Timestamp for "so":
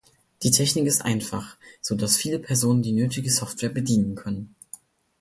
1.79-1.93